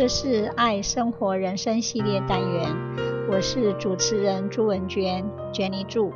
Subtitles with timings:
[0.00, 2.74] 这是爱生活人生系列单元，
[3.30, 5.22] 我是主持人朱文娟
[5.52, 6.10] ，Jenny 祝。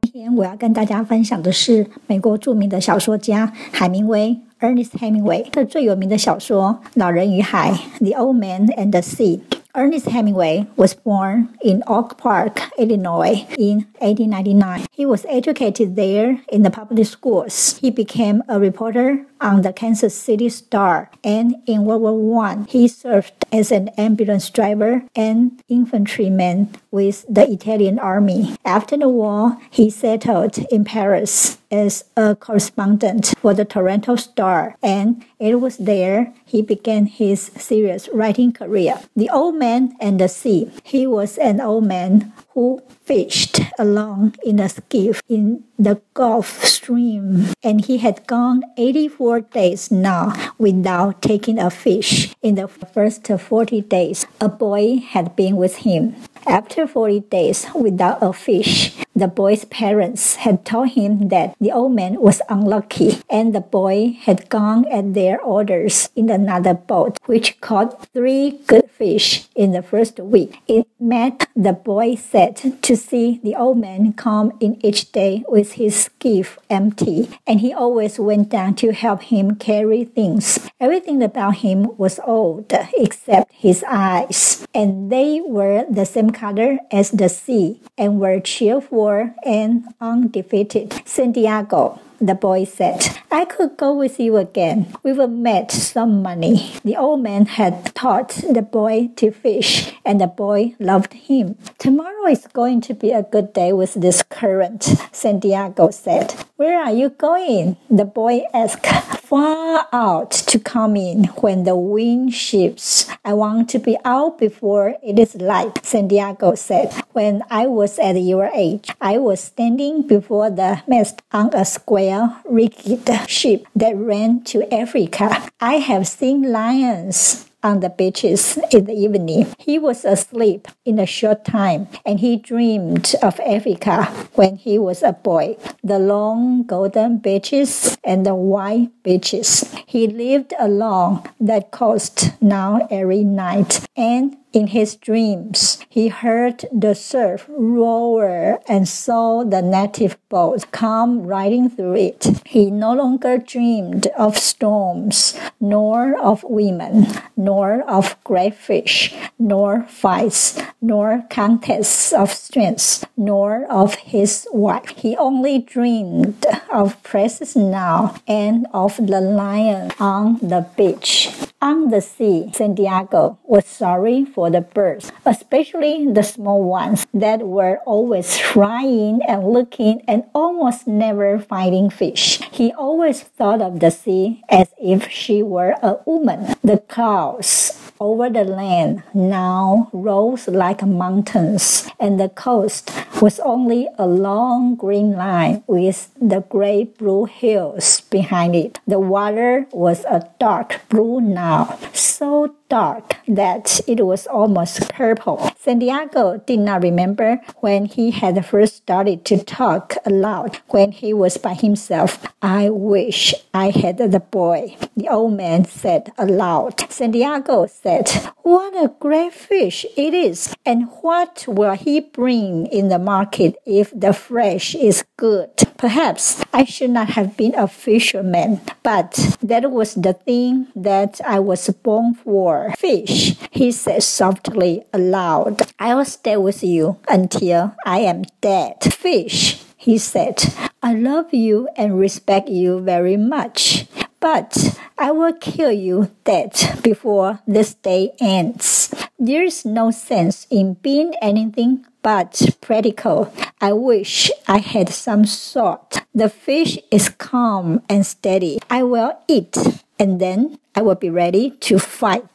[0.00, 9.40] 今天我要跟大家分享的是美国著名的小说家海明威 （Ernest Hemingway） 的最有名的小说《老人与海》（The Old Man and the Sea）。
[9.74, 14.84] Ernest Hemingway was born in Oak Park, Illinois in 1899.
[14.92, 17.78] He was educated there in the public schools.
[17.78, 22.86] He became a reporter on the Kansas City Star and in World War I he
[22.86, 28.56] served as an ambulance driver and infantryman with the Italian army.
[28.66, 35.24] After the war, he settled in Paris as a correspondent for the Toronto Star, and
[35.40, 39.00] it was there he began his serious writing career.
[39.16, 40.70] The Old Man and the Sea.
[40.84, 47.48] He was an old man who fished along in a skiff in the Gulf Stream,
[47.64, 52.34] and he had gone 84 days now without taking a fish.
[52.42, 56.14] In the first 40 days, a boy had been with him.
[56.46, 61.92] After 40 days without a fish, the boy's parents had told him that the old
[61.92, 67.60] man was unlucky and the boy had gone at their orders in another boat, which
[67.60, 70.60] caught three good fish in the first week.
[70.66, 75.72] It made the boy sad to see the old man come in each day with
[75.72, 80.58] his skiff empty, and he always went down to help him carry things.
[80.80, 87.10] Everything about him was old except his eyes, and they were the same color as
[87.10, 89.01] the sea and were cheerful
[89.44, 91.02] and undefeated.
[91.04, 93.02] Santiago, the boy said,
[93.32, 94.94] I could go with you again.
[95.02, 96.74] We will make some money.
[96.84, 101.56] The old man had taught the boy to fish, and the boy loved him.
[101.78, 106.32] Tomorrow is going to be a good day with this current, Santiago said.
[106.56, 107.76] Where are you going?
[107.90, 108.86] The boy asked.
[109.32, 113.08] Far out to come in when the wind shifts.
[113.24, 116.92] I want to be out before it is light, Santiago said.
[117.12, 122.40] When I was at your age, I was standing before the mast on a square
[122.48, 125.50] rigged ship that ran to Africa.
[125.60, 129.46] I have seen lions on the beaches in the evening.
[129.58, 135.02] He was asleep in a short time and he dreamed of Africa when he was
[135.02, 135.56] a boy.
[135.84, 139.71] The long golden beaches and the white beaches.
[139.86, 146.94] He lived along that coast now every night and in his dreams, he heard the
[146.94, 152.42] surf roar and saw the native boats come riding through it.
[152.44, 160.60] He no longer dreamed of storms, nor of women, nor of great fish, nor fights,
[160.82, 164.90] nor contests of strength, nor of his wife.
[164.96, 171.30] He only dreamed of presence now and of the lion on the beach.
[171.60, 177.78] On the sea, Santiago was sorry for the birds, especially the small ones that were
[177.86, 182.40] always flying and looking and almost never finding fish.
[182.50, 186.54] He always thought of the sea as if she were a woman.
[186.64, 192.90] The clouds over the land now rose like mountains, and the coast
[193.22, 198.80] was only a long green line with the gray blue hills behind it.
[198.88, 205.51] The water was a dark blue now, so dark that it was almost purple.
[205.62, 211.36] Santiago did not remember when he had first started to talk aloud when he was
[211.36, 212.26] by himself.
[212.42, 216.90] I wish I had the boy, the old man said aloud.
[216.90, 218.08] Santiago said,
[218.42, 223.92] What a great fish it is, and what will he bring in the market if
[223.94, 225.52] the flesh is good?
[225.82, 231.40] Perhaps I should not have been a fisherman, but that was the thing that I
[231.40, 232.72] was born for.
[232.78, 235.62] Fish, he said softly aloud.
[235.80, 238.94] I will stay with you until I am dead.
[238.94, 243.86] Fish, he said, I love you and respect you very much,
[244.20, 246.54] but I will kill you dead
[246.84, 248.94] before this day ends.
[249.22, 253.32] There is no sense in being anything but practical.
[253.60, 256.02] I wish I had some salt.
[256.12, 258.58] The fish is calm and steady.
[258.68, 259.56] I will eat
[259.96, 262.32] and then I will be ready to fight.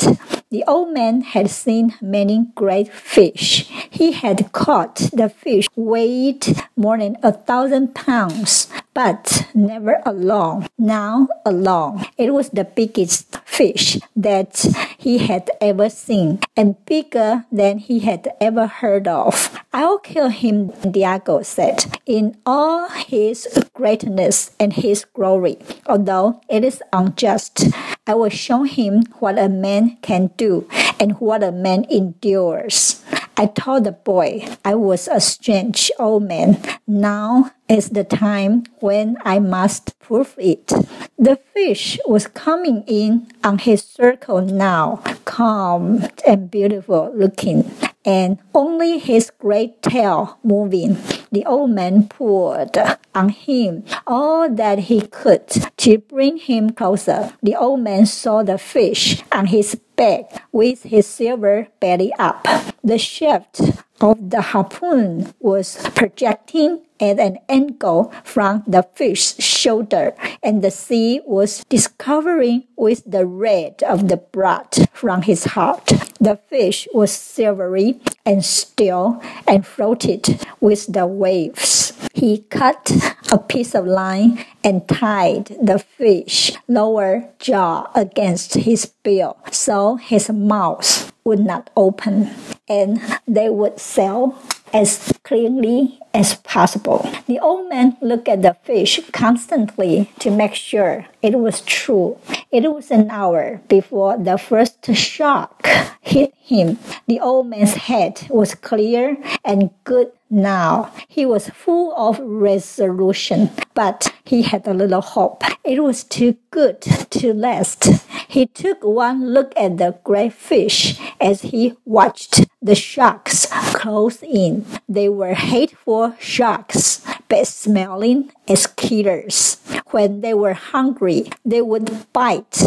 [0.50, 3.68] The old man had seen many great fish.
[3.90, 6.48] He had caught the fish weighed
[6.78, 10.68] more than a thousand pounds, but never alone.
[10.78, 12.06] Now alone.
[12.18, 14.66] It was the biggest fish that
[15.08, 19.58] he had ever seen and bigger than he had ever heard of.
[19.72, 25.60] I'll kill him, Santiago said, in all his greatness and his glory.
[25.86, 27.72] Although it is unjust,
[28.06, 30.68] I will show him what a man can do
[31.00, 33.02] and what a man endures.
[33.38, 36.60] I told the boy I was a strange old man.
[36.86, 40.74] Now is the time when I must prove it.
[41.20, 47.72] The fish was coming in on his circle now, calm and beautiful looking,
[48.06, 50.98] and only his great tail moving.
[51.32, 52.78] The old man poured
[53.16, 57.34] on him all that he could to bring him closer.
[57.42, 62.46] The old man saw the fish on his back with his silver belly up.
[62.88, 63.60] The shaft
[64.00, 71.20] of the harpoon was projecting at an angle from the fish's shoulder, and the sea
[71.26, 75.92] was discovering with the red of the blood from his heart.
[76.22, 81.92] The fish was silvery and still and floated with the waves.
[82.14, 82.90] He cut
[83.34, 90.30] a piece of line and tied the fish lower jaw against his bill so his
[90.30, 92.32] mouth would not open
[92.68, 94.38] and they would sell
[94.74, 97.10] as cleanly as possible.
[97.28, 102.18] The old man looked at the fish constantly to make sure it was true.
[102.52, 105.68] It was an hour before the first shock
[106.02, 106.80] hit him.
[107.08, 110.92] The old man's head was clear and good now.
[111.08, 115.44] He was full of resolution, but he had a little hope.
[115.64, 117.88] It was too good to last.
[118.28, 124.66] He took one look at the great fish as he watched the sharks close in.
[124.90, 129.58] They were hateful sharks, bad smelling as killers.
[129.92, 132.64] When they were hungry, they would bite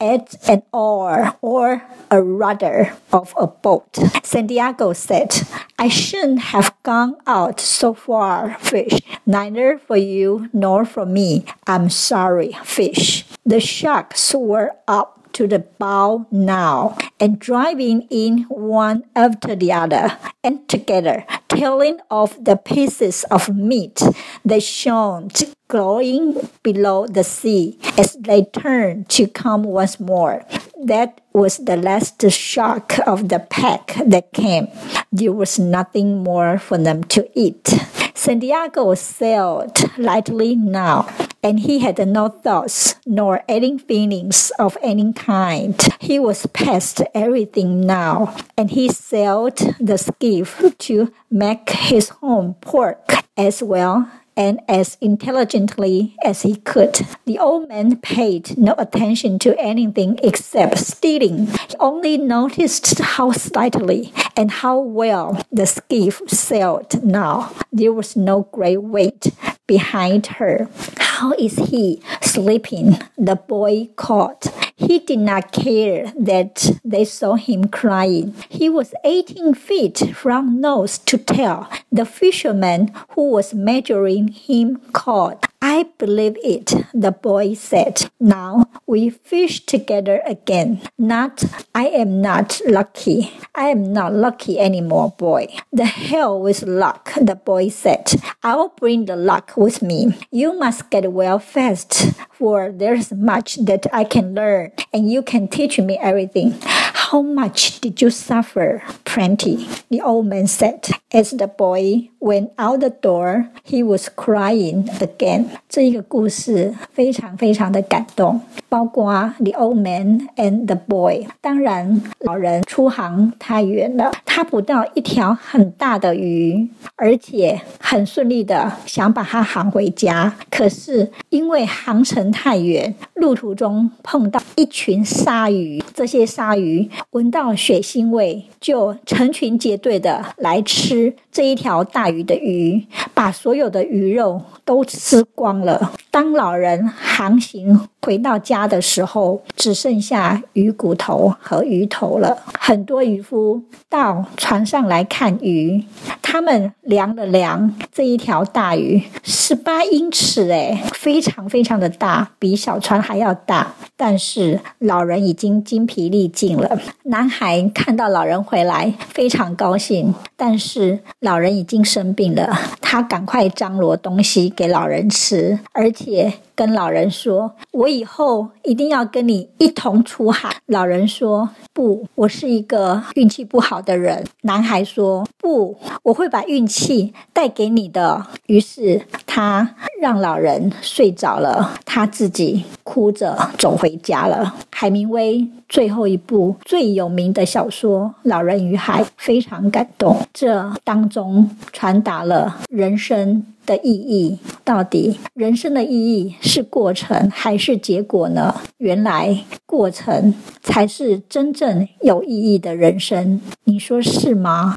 [0.00, 3.98] at an oar or a rudder of a boat.
[4.22, 5.42] Santiago said,
[5.78, 11.44] I shouldn't have gone out so far, fish, neither for you nor for me.
[11.66, 13.24] I'm sorry, fish.
[13.44, 20.18] The sharks were up to the bow now and driving in one after the other
[20.44, 24.02] and together, tearing off the pieces of meat
[24.44, 25.30] that shone
[25.68, 30.44] glowing below the sea as they turned to come once more.
[30.84, 34.68] That was the last shock of the pack that came.
[35.10, 37.72] There was nothing more for them to eat.
[38.20, 41.08] Santiago sailed lightly now,
[41.42, 45.74] and he had no thoughts nor any feelings of any kind.
[46.00, 53.00] He was past everything now, and he sailed the skiff to make his home port
[53.38, 54.06] as well
[54.40, 57.06] and as intelligently as he could.
[57.26, 61.48] The old man paid no attention to anything except stealing.
[61.48, 67.52] He only noticed how slightly and how well the skiff sailed now.
[67.70, 69.30] There was no great weight
[69.70, 70.66] behind her.
[70.98, 72.98] How is he sleeping?
[73.16, 74.50] The boy called.
[74.74, 78.34] He did not care that they saw him crying.
[78.48, 81.68] He was 18 feet from nose to tail.
[81.92, 85.46] The fisherman who was measuring him called.
[85.72, 88.10] I believe it, the boy said.
[88.18, 90.82] Now we fish together again.
[90.98, 93.38] Not, I am not lucky.
[93.54, 95.46] I am not lucky anymore, boy.
[95.72, 98.20] The hell with luck, the boy said.
[98.42, 100.18] I'll bring the luck with me.
[100.32, 105.46] You must get well fast, for there's much that I can learn, and you can
[105.46, 106.58] teach me everything.
[106.64, 108.82] How much did you suffer?
[109.04, 110.88] Plenty, the old man said.
[111.12, 115.46] As the boy When out the door, he was crying again.
[115.70, 121.26] 这一个故事非常非常的感动，包括 the old man and the boy。
[121.40, 130.36] 当然，老人出航太远了，他捕到一条很大的鱼，而且很顺利的想把它航回家。
[130.50, 145.92] 可是因为航程太远，路途中碰到一群鲨鱼，这些鲨鱼闻到血腥味，就成群结队的来吃这一条大鱼的鱼，把所有的鱼肉都吃光了。
[146.20, 152.36] 当老人航行回到家的时候，只剩下鱼骨头和鱼头了。
[152.58, 155.82] 很多渔夫到船上来看鱼，
[156.20, 163.74] 他们量了量这一条大鱼，十八英尺，哎，非常非常的大，比小船还要大。
[163.96, 166.78] 但是老人已经精疲力尽了。
[167.04, 176.09] 男孩看到老人回来，非常高兴，但是老人已经生病了，他赶快张罗东西给老人吃，而且。
[176.10, 176.34] Yeah.
[176.60, 194.54] 跟老人说：“我以后一定要跟你一同出海。”老人说：“不，我是一个运气不好的人。”男孩说：“不，我会把运气带给你的。”于是他让老人睡着了，他自己哭着走回家了。
[194.70, 203.46] 海明威最后一部最有名的小说《老人与海》非常感动，这当中传达了人生。
[203.66, 208.52] 的意义到底，人生的意义是过程还是结果呢？
[208.78, 214.74] 原来过程才是真正有意义的人生，你说是吗？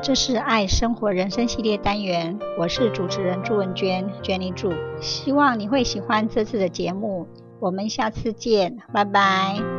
[0.00, 4.72] 这是爱生活人生系列单元，我是主持人朱文娟，Jenny 祝，
[5.02, 7.26] 希望你会喜欢这次的节目，
[7.60, 9.75] 我们下次见，拜拜。